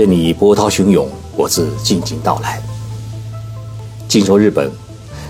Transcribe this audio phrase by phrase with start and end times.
[0.00, 2.58] 任你波涛汹涌，我自静静到来。
[4.08, 4.72] 静说日本，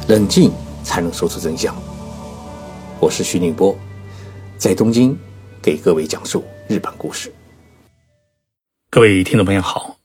[0.06, 0.48] 冷静
[0.84, 1.74] 才能说出真相。
[3.00, 3.76] 我是徐宁波，
[4.56, 5.18] 在东京
[5.60, 7.34] 给各位讲述日本故事。
[8.90, 9.96] 各位听众朋友好，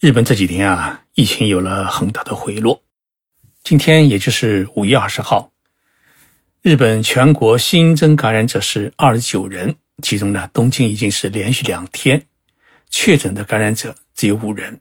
[0.00, 2.80] 日本这几天啊，疫情有了很大的回落。
[3.62, 5.52] 今天也就是五月二十号，
[6.62, 12.24] 日本全国新增感染者是二十九人，其中呢，东京已经是连续两天
[12.92, 14.80] 确诊的感染者只有五人。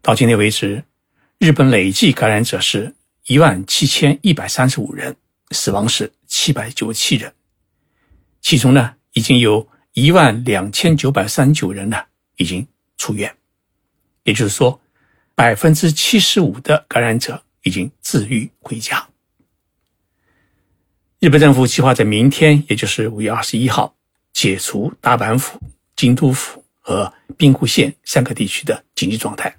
[0.00, 0.84] 到今天为止，
[1.38, 2.94] 日本累计感染者是
[3.26, 5.16] 一万七千一百三十五人，
[5.50, 7.34] 死亡是七百九十七人，
[8.40, 12.04] 其中呢，已经有一万两千九百三十九人呢
[12.36, 12.64] 已经
[12.96, 13.36] 出院，
[14.22, 14.80] 也就是说，
[15.34, 17.42] 百分之七十五的感染者。
[17.64, 19.06] 已经治愈回家。
[21.18, 23.94] 日本政府计划在明天，也就是五月二十一号，
[24.32, 25.60] 解除大阪府、
[25.94, 29.54] 京都府和兵库县三个地区的紧急状态，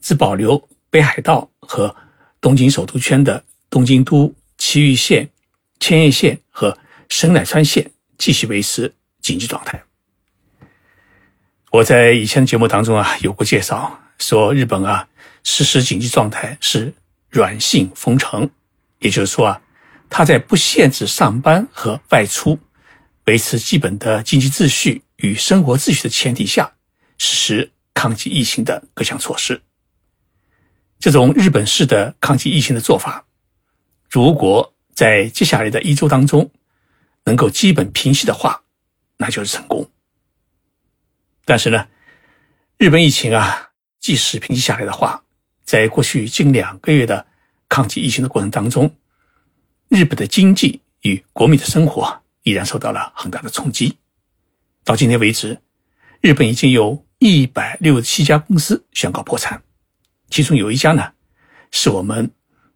[0.00, 1.94] 只保留北海道和
[2.40, 5.30] 东京首都圈的东京都、埼玉县、
[5.78, 6.76] 千叶县和
[7.08, 9.80] 神奈川县继续维持紧急状态。
[11.70, 15.08] 我在以前的节目当中啊，有过介绍，说日本啊
[15.44, 16.92] 实施紧急状态是。
[17.32, 18.50] 软性封城，
[18.98, 19.62] 也就是说啊，
[20.08, 22.58] 他在不限制上班和外出，
[23.26, 26.72] 维持基本的经济秩序与生活秩序的前提下，
[27.18, 29.62] 实施抗击疫情的各项措施。
[30.98, 33.26] 这种日本式的抗击疫情的做法，
[34.10, 36.50] 如果在接下来的一周当中
[37.24, 38.62] 能够基本平息的话，
[39.16, 39.90] 那就是成功。
[41.44, 41.88] 但是呢，
[42.78, 45.24] 日本疫情啊，即使平息下来的话，
[45.64, 47.26] 在过去近两个月的
[47.68, 48.94] 抗击疫情的过程当中，
[49.88, 53.98] 日本的经济与国民的生活依然受到了很大的冲击。
[54.90, 55.56] 到今天为止，
[56.20, 59.62] 日本已经有一百六十七家公司宣告破产，
[60.30, 61.12] 其中有一家呢，
[61.70, 62.28] 是我们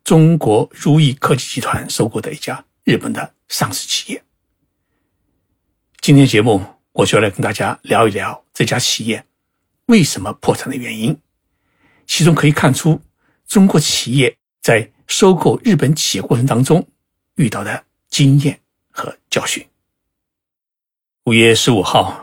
[0.05, 4.23] 中国如意科技集团收购的一家日本的上市企业。
[6.01, 9.27] 今天节目，我就来跟大家聊一聊这家企业
[9.87, 11.19] 为什么破产的原因。
[12.07, 13.03] 其中可以看出，
[13.49, 16.87] 中国企业在收购日本企业过程当中
[17.35, 18.61] 遇到的经验
[18.93, 19.67] 和教训。
[21.25, 22.21] 五月十五号，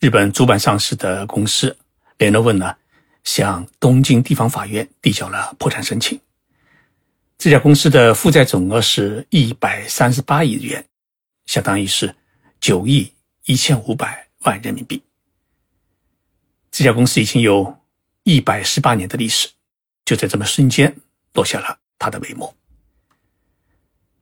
[0.00, 1.76] 日本主板上市的公司
[2.18, 2.76] 联络问呢，
[3.22, 6.20] 向东京地方法院递交了破产申请。
[7.38, 10.84] 这家公司的负债总额是一百三十八亿日元，
[11.46, 12.12] 相当于是
[12.60, 13.12] 九亿
[13.44, 15.00] 一千五百万人民币。
[16.72, 17.78] 这家公司已经有。
[18.24, 19.48] 一百十八年的历史，
[20.04, 20.94] 就在这么瞬间
[21.32, 22.54] 落下了它的帷幕。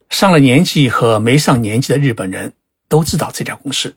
[0.09, 2.53] 上了年纪和没上年纪的日本人
[2.88, 3.97] 都知道这家公司，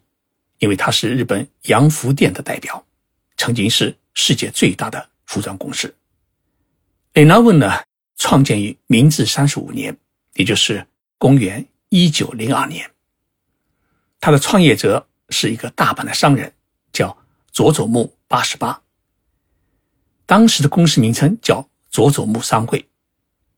[0.62, 2.86] 因为它是日本洋服店的代表，
[3.36, 5.92] 曾经是世界最大的服装公司。
[7.14, 7.84] 雷纳问呢，
[8.16, 9.98] 创建于明治三十五年，
[10.36, 10.86] 也就是
[11.18, 12.88] 公元一九零二年。
[14.20, 16.54] 他的创业者是一个大阪的商人，
[16.94, 17.18] 叫
[17.52, 18.80] 佐佐木八十八。
[20.28, 22.88] 当时的公司名称叫佐佐木商会，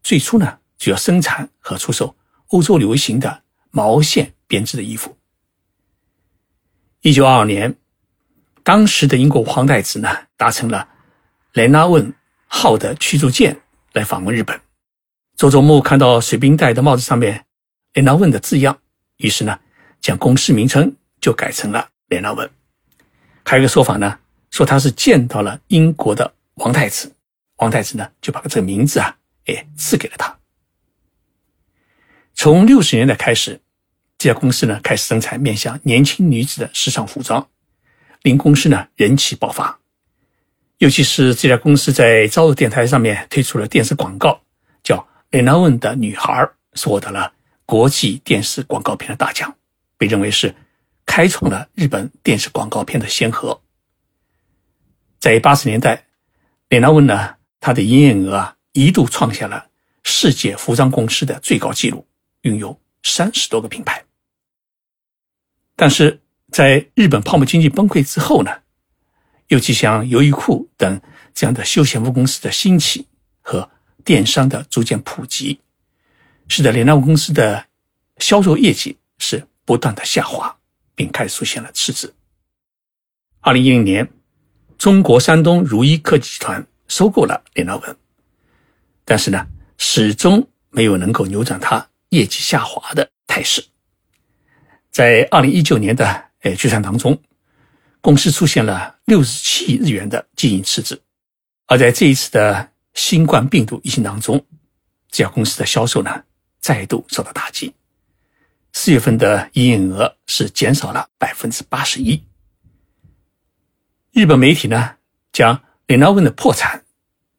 [0.02, 2.16] 最初呢主要生产和出售
[2.48, 5.18] 欧洲流行的毛线编织的衣服。
[7.06, 7.76] 一九二二年，
[8.64, 10.88] 当时的英国皇太子呢搭乘了
[11.52, 12.14] 莱纳问
[12.48, 13.60] 号的驱逐舰
[13.92, 14.58] 来访问日本，
[15.36, 17.46] 佐佐木看到水兵戴的帽子上面
[17.96, 18.80] 莱纳问的字样，
[19.18, 19.60] 于是呢
[20.00, 22.50] 将公司名称就改成了莱纳问。
[23.44, 24.18] 还有一个说法呢，
[24.50, 26.34] 说他是见到了英国的。
[26.54, 27.14] 王太子，
[27.58, 30.40] 王太子呢就把这个名字啊，哎赐给了他。
[32.34, 33.60] 从六十年代开始，
[34.24, 37.46] 这家公司呢开始生产面向年轻女子的时尚服装，
[38.22, 39.78] 令公司呢人气爆发。
[40.78, 44.40] 尤其是这家公司在朝日电台上面推出了电视广告，
[44.82, 44.96] 叫
[45.32, 46.32] 《雷纳问的女孩》，
[46.86, 47.34] 获得了
[47.66, 49.54] 国际电视广告片的大奖，
[49.98, 50.56] 被认为是
[51.06, 53.60] 开创了日本电视广告片的先河。
[55.20, 56.06] 在八十年代。
[56.70, 59.68] 雷纳问呢，他的营业额啊一度创下了
[60.02, 62.08] 世界服装公司的最高纪录，
[62.44, 64.03] 拥有三十多个品牌。
[65.76, 66.22] 但是
[66.52, 68.52] 在日本泡沫经济崩溃之后呢，
[69.48, 71.02] 尤其像优衣库等
[71.34, 73.08] 这样的休闲服公司的兴起
[73.42, 73.70] 和
[74.04, 75.60] 电商的逐渐普及，
[76.48, 77.66] 使得雷纳问公司的
[78.18, 80.56] 销售业绩是不断的下滑，
[80.96, 82.14] 并开始出现了赤字。
[83.42, 84.10] 二零一零年。
[84.76, 87.98] 中国山东如一科技集团收购了联纳文，
[89.06, 89.48] 但是呢，
[89.78, 93.64] 始终没有能够扭转它业绩下滑的态势。
[94.94, 97.20] 在二零一九年的呃决算当中，
[98.00, 101.02] 公司出现了六十七亿日元的经营赤字。
[101.66, 104.46] 而在这一次的新冠病毒疫情当中，
[105.10, 106.24] 这家公司的销售呢
[106.60, 107.74] 再度受到打击。
[108.72, 112.24] 四月份的营业额是减少了百分之八十一。
[114.12, 114.96] 日本媒体呢
[115.32, 116.84] 将雷纳问的破产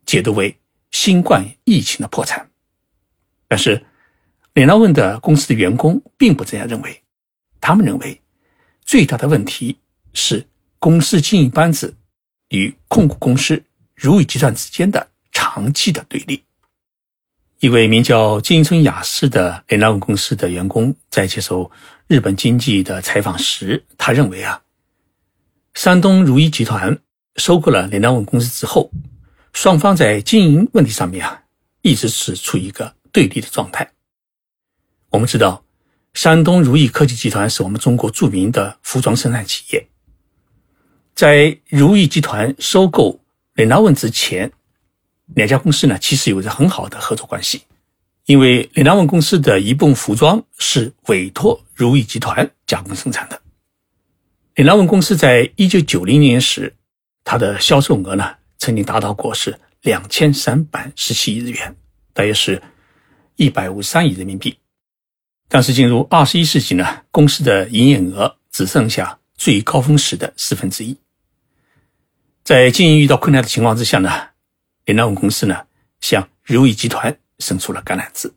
[0.05, 0.59] 解读为
[0.91, 2.51] 新冠疫情的破产，
[3.47, 3.87] 但是
[4.55, 7.04] 雷纳问的公司的员工并不这样认为，
[7.67, 8.21] 他们认为
[8.85, 9.79] 最大的问题
[10.13, 10.47] 是
[10.79, 11.97] 公司经营班子
[12.51, 13.65] 与控股公司
[13.95, 16.45] 如意集团之间的长期的对立。
[17.61, 21.71] 一位名叫金村雅士的雷纳问公司的员工在接受
[22.07, 24.61] 日本经济的采访时，他认为啊，
[25.73, 26.99] 山东如意集团
[27.37, 28.91] 收购了雷纳问公司之后，
[29.55, 31.43] 双方在经营问题上面啊，
[31.81, 33.91] 一直是处于一个对立的状态。
[35.09, 35.64] 我们知道，
[36.15, 39.87] 山东如意科技集团是我们中国著名的服装生产企业，
[41.15, 43.21] 在如意集团收购
[43.55, 44.51] 雷纳问之前。
[45.35, 47.63] 两家公司呢，其实有着很好的合作关系，
[48.27, 53.41] 因为李纳文公司的一部分服装是委托如意集团加工生产的。
[54.57, 56.77] 雷纳文公司在一九九零年时，
[57.25, 61.75] 它的销售额呢，曾经达到过是两千三百十七亿日元，
[62.13, 62.63] 大约是
[63.37, 64.55] 一百五十三亿人民币。
[65.49, 70.97] 但是进入二十一世纪呢，公司的营业额只剩下最高峰时的四分之一。
[72.43, 74.11] 在经营遇到困难的情况之下呢？
[74.85, 75.67] 林纳文公司呢，
[76.01, 78.33] 向如意集团伸出了橄榄枝。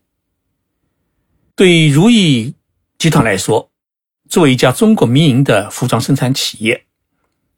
[1.55, 2.53] 对如意
[2.97, 3.69] 集团来说，
[4.29, 6.85] 作为一家中国民营的服装生产企业，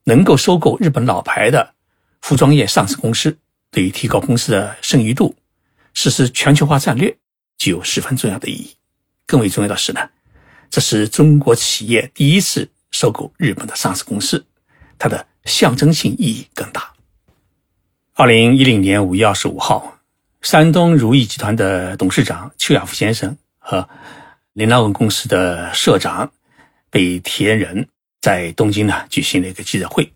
[0.05, 1.75] 能够收购日本老牌的
[2.21, 3.37] 服装业上市公司，
[3.69, 5.35] 对于提高公司的剩余度、
[5.93, 7.15] 实施全球化战略，
[7.57, 8.75] 具有十分重要的意义。
[9.29, 10.09] 更为重要的是呢，
[10.71, 14.43] 这是中国企业第一次收购日本的上市公司，
[14.97, 16.91] 它的象征性意义更大。
[18.15, 19.99] 二零一零年五月二十五号，
[20.41, 23.87] 山东如意集团的董事长邱亚夫先生和
[24.53, 26.31] 林纳文公司的社长
[26.89, 27.87] 北田仁
[28.21, 30.11] 在东京呢举行了一个记者会，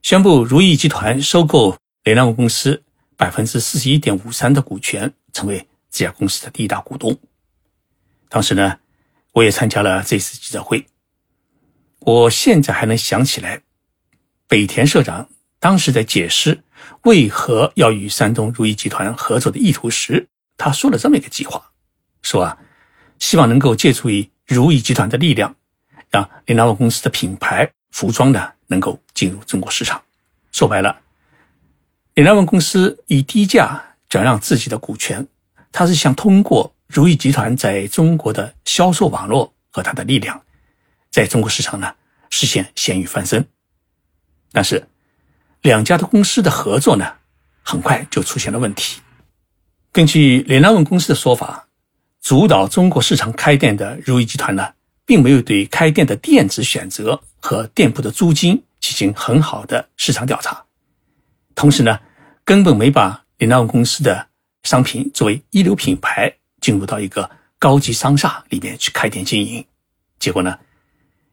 [0.00, 2.82] 宣布如意集团收购林纳文公司
[3.14, 7.14] 百分之四十一点五三的股权，成为这家公司的第一大股东。
[8.32, 8.78] 当时呢，
[9.32, 10.86] 我也参加了这次记者会，
[11.98, 13.60] 我现在还能想起来，
[14.48, 15.28] 北田社长
[15.60, 16.62] 当时在解释。
[17.02, 20.26] 为何要与山东如意集团合作的意图时，
[20.56, 21.62] 他说了这么一个计划，
[22.22, 22.56] 说啊，
[23.18, 25.54] 希望能够借助于如意集团的力量，
[26.10, 30.02] 让林纳文公司的品牌服装呢能够进入中国市场。
[30.52, 30.98] 说白了，
[32.14, 35.28] 林纳文公司以低价转让自己的股权，
[35.70, 40.40] 他是想通过如意集团在中国的销售网络和它的力量，
[41.10, 41.94] 在中国市场呢
[42.30, 43.44] 实现咸鱼翻身。
[44.52, 44.86] 但是。
[45.62, 47.06] 两家的公司的合作呢，
[47.62, 49.00] 很快就出现了问题。
[49.92, 51.68] 根据雷纳文公司的说法，
[52.20, 54.72] 主导中国市场开店的如意集团呢，
[55.06, 60.64] 并没有对开店的店址选择和店铺的租金进行很好的市场调查，
[61.54, 61.96] 同时呢，
[62.44, 64.26] 根本没把雷纳文公司的
[64.64, 69.62] 商品作为一流品牌进入到一个高级商厦里面去开店经营。
[70.18, 70.58] 结果呢，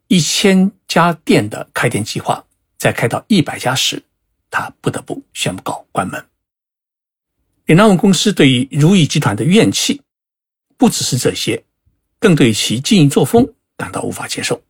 [0.07, 2.43] 一千家店的开店计划
[2.77, 4.03] 在开到一百家时，
[4.51, 6.25] 他不得不宣布告关门。
[7.65, 10.01] 李纳文公司对于如意集团的怨气
[10.75, 11.63] 不只是这些，
[12.19, 14.61] 更对其经营作风感到无法接受。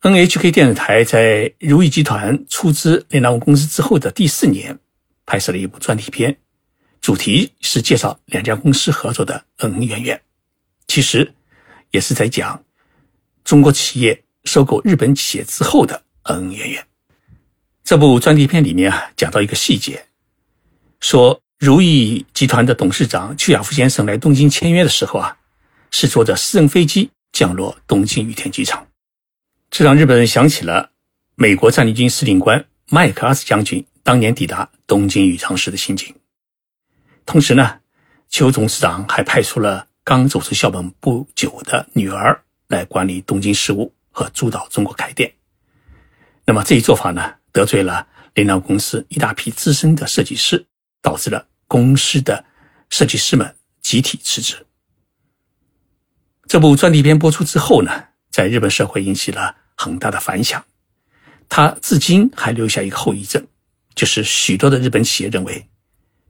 [0.00, 4.78] NHK 电视台在如意集团出资李纳文公司之后的第四年，
[5.24, 6.36] 拍摄了一部专题片，
[7.04, 10.18] 主题是介绍两家公司合作的恩恩怨怨，
[10.86, 11.34] 其实
[11.90, 12.64] 也是在讲
[13.44, 16.86] 中国企业收购日本企业之后的恩恩怨怨。
[17.84, 20.02] 这部专题片里面啊，讲到一个细节，
[20.98, 25.36] 说如意集团的董事长邱亚夫先生来东京签约的时候啊，
[25.90, 28.86] 是坐着私人飞机降落东京羽田机场，
[29.70, 30.90] 这让日本人想起了
[31.34, 36.14] 美国战地军司令官麦克阿瑟将军当年抵达东京羽场时的情景。
[37.26, 37.80] 同时呢，
[38.28, 45.32] 邱董事长还派出了刚走出校门不久的女儿来管理东京事务和主导中国开店。
[46.44, 47.34] 那么这一做法呢？
[47.52, 50.66] 得罪了联纳公司一大批资深的设计师，
[51.00, 52.44] 导致了公司的
[52.90, 54.66] 设计师们集体辞职。
[56.48, 57.90] 这部专题片播出之后呢，
[58.30, 60.62] 在日本社会引起了很大的反响。
[61.48, 63.46] 它至今还留下一个后遗症，
[63.94, 65.68] 就是许多的日本企业认为，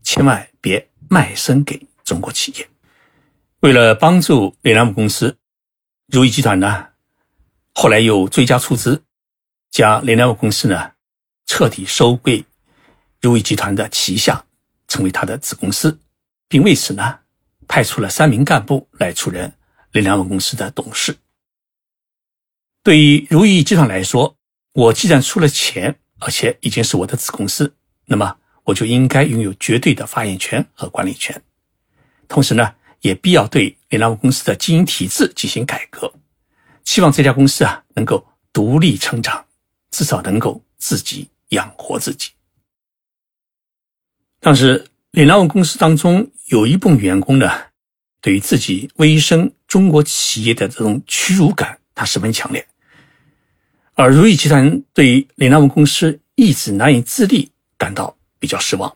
[0.05, 2.69] 千万别卖身给中国企业。
[3.61, 5.37] 为了帮助联纳公司，
[6.07, 6.91] 如意集团呢，
[7.73, 9.03] 后来又追加出资。
[9.71, 10.93] 将联联物公司呢
[11.47, 12.45] 彻底收归
[13.21, 14.47] 如意集团的旗下，
[14.87, 15.99] 成为他的子公司，
[16.47, 17.19] 并为此呢
[17.67, 19.53] 派出了三名干部来出任
[19.91, 21.17] 联联物公司的董事。
[22.85, 24.37] 对于如意集团来说，
[24.75, 31.41] 我既然出了钱，而且已经是我的子公司，那么我就应该拥有绝对的发言权和管理权。
[32.27, 36.13] 同时呢，也必要对联联物公司的经营体制进行改革，
[36.85, 39.45] 希望这家公司啊能够独立成长，
[39.91, 42.31] 至少能够自己养活自己。
[44.41, 47.51] 当时，联联物公司当中有一部分员工呢，
[48.21, 52.67] 对于自己蜚声中国企业的这种屈辱感，他十分强烈。
[53.95, 58.95] 而如意集团对联联物公司一直难以自立感到比较失望，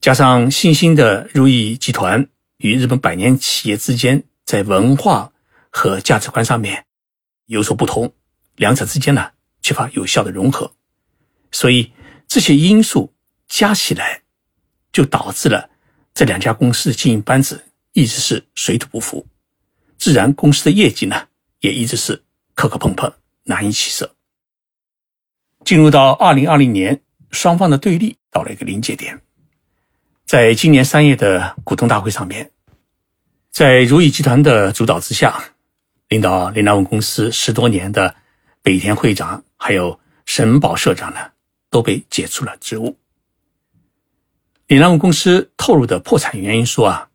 [0.00, 5.32] 加上新兴的如意集团与日本百年企业之间在文化
[5.70, 6.86] 和价值观上面
[7.44, 8.12] 有所不同，
[8.56, 9.30] 两者之间呢
[9.62, 10.74] 缺乏有效的融合，
[11.52, 11.92] 所以
[12.26, 13.14] 这些因素
[13.46, 14.22] 加起来，
[14.90, 15.70] 就导致了
[16.12, 19.24] 这两家公司的经营班子一直是水土不服，
[19.98, 21.28] 自然公司的业绩呢
[21.60, 22.24] 也一直是
[22.56, 23.12] 磕磕碰碰。
[23.44, 24.16] 难以起色。
[25.64, 29.20] 进入到二零二零年，双方的对立到了一个临界点。
[30.24, 32.50] 在今年三月的股东大会上面，
[33.50, 35.42] 在如意集团的主导之下，
[36.08, 38.14] 领导林兰文公司十多年的
[38.62, 41.20] 北田会长还有沈宝社长呢，
[41.70, 42.96] 都被解除了职务。
[44.66, 47.08] 联南文公司透露的破产原因说啊，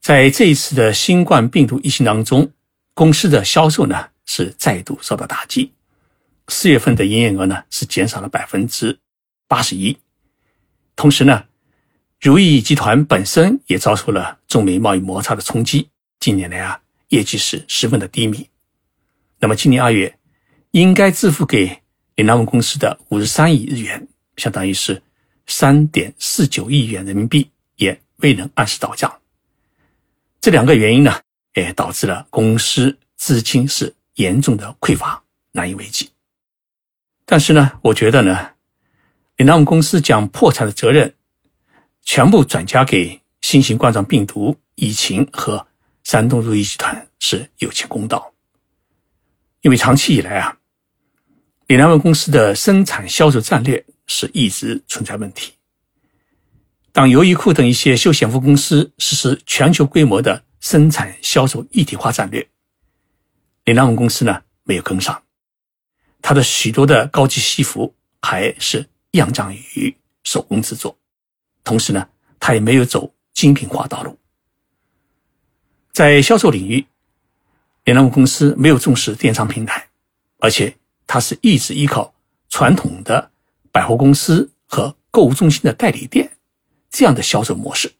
[0.00, 2.52] 在这一次的新冠病毒疫情当中，
[2.94, 4.08] 公司的销售呢。
[4.32, 5.72] 是再度受到打击，
[6.46, 8.96] 四月份的营业额呢是减少了百分之
[9.50, 9.98] 八十一。
[10.94, 11.44] 同时呢，
[12.20, 15.88] 如意集团本身也遭受了中美贸易摩擦的冲击，
[16.20, 18.48] 近年来啊业绩是十分的低迷。
[19.40, 20.16] 那么今年二月，
[20.70, 21.64] 应该支付给
[22.14, 25.02] 联南文公司的五十三亿日元，相当于是
[25.48, 29.12] 三点四九亿元人民币，也未能按时到账。
[30.40, 31.20] 这两个原因呢，
[31.56, 33.92] 也导致了公司资金是。
[34.16, 36.10] 严重的匮乏，难以为继。
[37.24, 38.50] 但是呢，我觉得呢，
[39.40, 41.14] 联纳公司将破产的责任
[42.02, 45.66] 全部转嫁给新型冠状病毒疫情和
[46.04, 48.34] 山东如意集团是有欠公道。
[49.62, 50.58] 因为长期以来啊，
[51.68, 55.54] 联纳公司的生产销售战略是一直存在问题。
[56.92, 62.46] 当优衣库等一些休闲服公司实施全球规模的生产销售一体化战略。
[63.64, 65.22] 联纳文公司呢没有跟上，
[66.20, 70.96] 它的许多的高级西服还是样样于手工制作，
[71.64, 74.18] 同时呢，它也没有走精品化道路。
[75.92, 76.86] 在销售领域，
[77.84, 79.88] 联纳文公司没有重视电商平台，
[80.38, 80.76] 而且
[81.06, 82.14] 它是一直依靠
[82.48, 83.30] 传统的
[83.72, 86.30] 百货公司和购物中心的代理店
[86.90, 87.92] 这样的销售模式，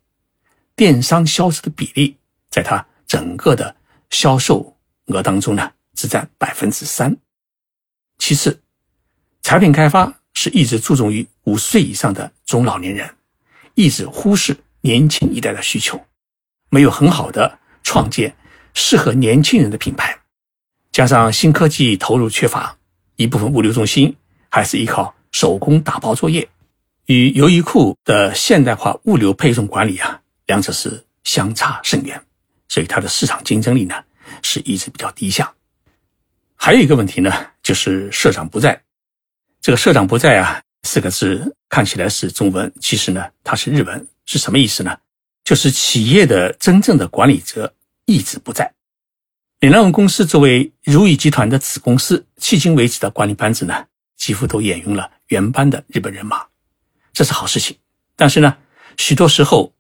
[0.77, 2.17] 电商销售的比例
[2.49, 3.77] 在它整个的
[4.11, 4.77] 销售。
[5.07, 7.17] 额当中呢，只占百分之三。
[8.19, 8.63] 其次，
[9.43, 13.15] 产品开发是一直注重于五岁以上的中老年人，
[13.75, 16.03] 一直忽视年轻一代的需求，
[16.71, 18.35] 没有很好的创建
[18.73, 20.19] 适合年轻人的品牌。
[20.93, 22.79] 加上新科技投入缺乏，
[23.17, 24.17] 一部分物流中心
[24.49, 26.49] 还是依靠手工打包作业，
[27.05, 32.19] 与优衣库的现代化物流配送管理啊，两者是相差甚远，
[32.67, 34.03] 所以它的市场竞争力呢？
[34.41, 35.53] 是一直比较低下，
[36.57, 37.31] 还有一个问题呢，
[37.63, 38.83] 就是社长不在。
[39.61, 44.97] 这个社长不在啊，四个字看起来是中文，其实呢，它是日文，是什么意思呢？
[45.45, 47.75] 就是企业的真正的管理者
[48.07, 48.73] 一直不在。
[49.59, 53.85] 联南文公司作为如意集团的子公司，迄今为止的管理班子呢，
[54.17, 56.47] 几乎都沿用了原班的日本人马，
[57.13, 57.77] 这是好事情。
[58.17, 58.57] 但是呢，
[58.97, 59.73] 许多时候，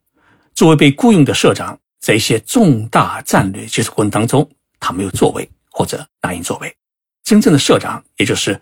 [0.55, 1.79] 作为被雇佣的社长。
[2.01, 6.75] 在一些重大战略决策过程当中，他没有作为或者答应作为。
[7.23, 8.59] 真正的社长，也就是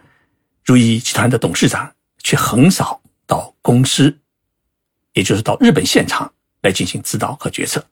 [0.69, 1.91] 如意集团的董事长，
[2.23, 4.19] 却很少到公司，
[5.15, 7.83] 也就是到日本现场来进行指导和决策。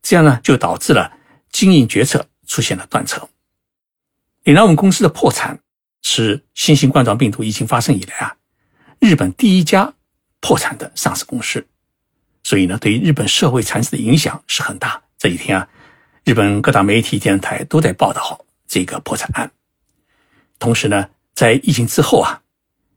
[0.00, 1.12] 这样呢，就导致了
[1.52, 3.28] 经营决策出现了断层。
[4.44, 5.60] 李南文公司的破产
[6.00, 8.34] 是新型冠状病毒疫情发生以来啊，
[8.98, 9.92] 日本第一家
[10.40, 11.62] 破产的上市公司。
[12.42, 15.02] 所以呢，对于日本社会产生的影响是很大。
[15.18, 15.68] 这几天啊，
[16.24, 19.52] 日本各大媒体、电视台都在报道这个破产案。
[20.58, 22.42] 同时呢，在疫情之后啊，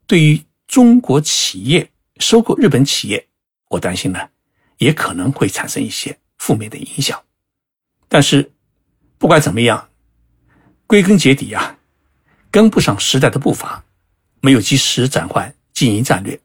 [0.08, 3.28] 对于中国企业收购日本企业，
[3.70, 4.30] 我担心呢，
[4.78, 7.22] 也可能会产生一些负面的影响。
[8.08, 8.52] 但是，
[9.18, 9.90] 不管怎么样，
[10.86, 11.80] 归根结底啊，
[12.52, 13.84] 跟不上时代的步伐，
[14.42, 16.40] 没有及时转换经营战略，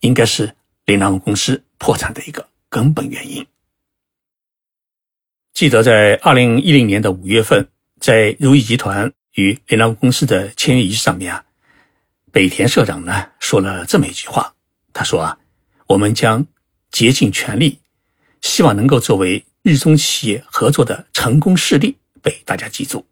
[0.00, 0.54] 应该是
[0.84, 3.44] 联达公司破产的一个根本原因。
[5.52, 7.68] 记得在二零一零年的五月份，
[8.00, 11.44] 在如意集团与联达公司的签约仪式上面啊，
[12.32, 14.54] 北田社长呢说了这么一句话，
[14.92, 15.38] 他说啊，
[15.86, 16.46] 我们将
[16.90, 17.78] 竭尽全力，
[18.42, 23.06] 希望能够作为日中企业合作的成功事例被大家记住。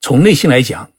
[0.00, 0.90] 从内心来讲，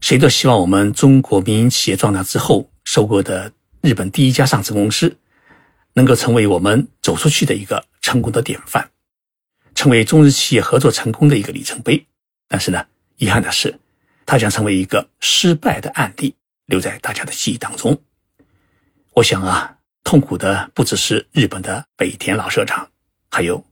[0.00, 5.16] 谁都希望我们中国民营企业壮大之后收购的日本第一家上市公司，
[5.92, 8.90] 能够成为我们走出去的一个成功的典范。
[9.74, 12.06] 成为中日企业合作成功的一个里程碑，
[12.48, 13.78] 但是呢，遗憾的是，
[14.26, 16.34] 它将成为一个失败的案例，
[16.66, 18.00] 留在大家的记忆当中。
[19.12, 22.90] 我想啊，痛苦的不只是日本的北田老社长，
[23.30, 23.64] 还有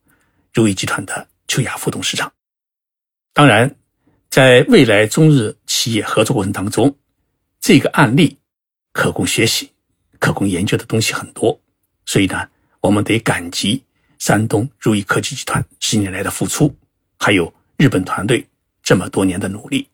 [0.53, 2.33] 如意集团的秋雅副董事长。
[3.33, 3.75] 当然，
[4.31, 6.95] 在未来中日企业合作过程当中，
[7.61, 8.39] 这个案例
[8.93, 9.73] 可供学习、
[10.19, 11.61] 可供研究的东西很多，
[12.07, 12.49] 所以呢，
[12.81, 13.83] 我们得感激。
[14.19, 16.73] 山东如意科技集团十年来的付出，
[17.19, 18.49] 还有日本团队
[18.83, 19.89] 这么多年的努力，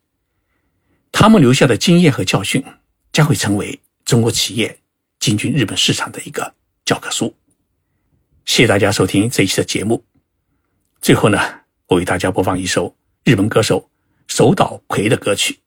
[1.11, 2.63] 他们留下的经验和教训，
[3.11, 4.79] 将会成为中国企业
[5.19, 6.53] 进军日本市场的一个
[6.85, 7.35] 教科书。
[8.45, 10.03] 谢谢大家收听这一期的节目。
[11.01, 11.37] 最后呢，
[11.85, 13.89] 我为大家播放一首日本歌手
[14.27, 15.53] 手岛葵的歌曲《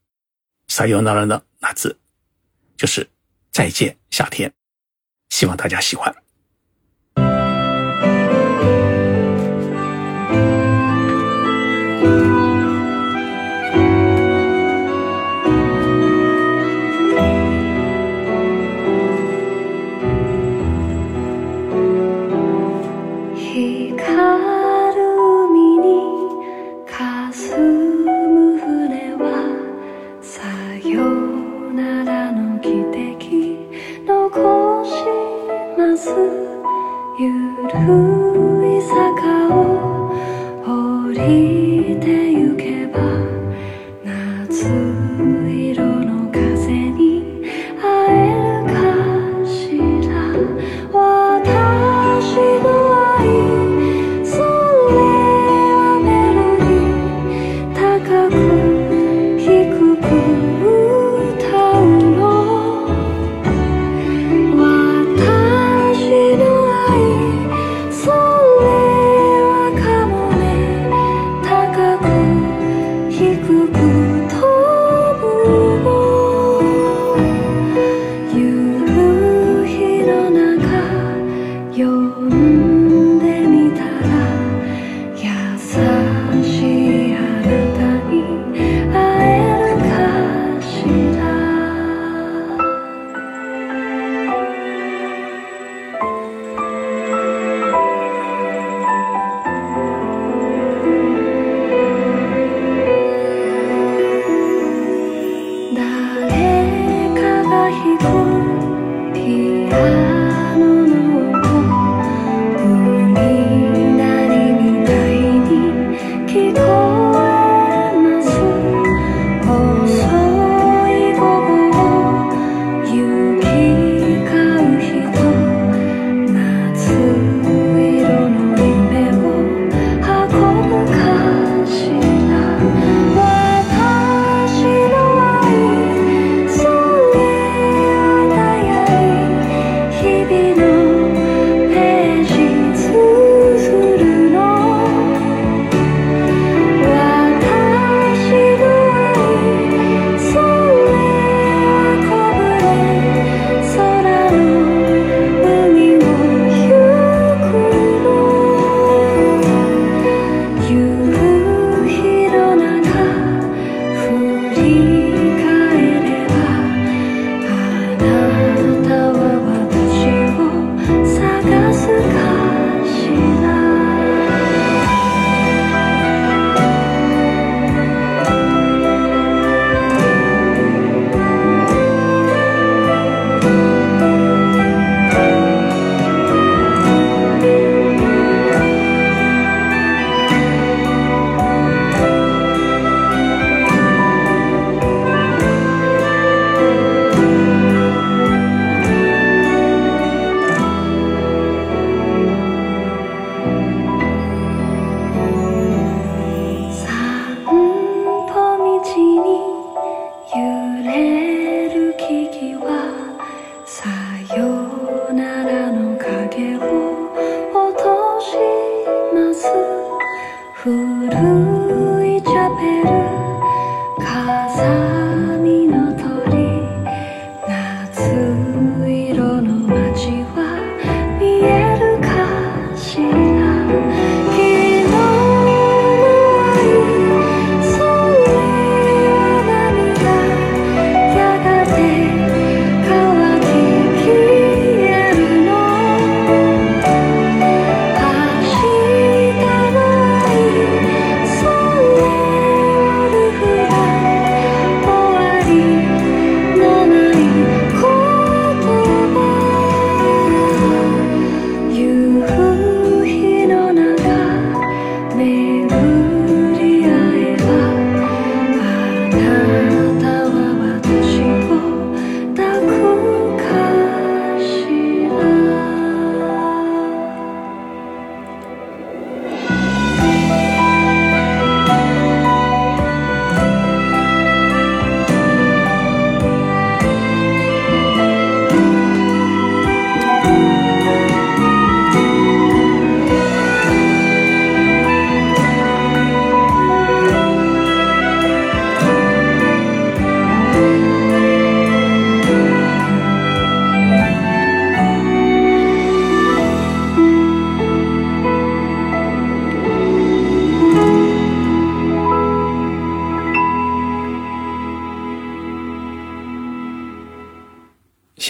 [0.66, 1.90] 撒由那拉的那字》，
[2.76, 3.08] 就是
[3.50, 4.52] 再见夏天，
[5.30, 6.12] 希望大家喜欢。
[36.02, 36.10] 思
[37.16, 38.51] ，you'd who。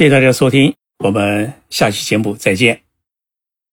[0.03, 2.82] 谢谢大家收听，我们下期节目再见。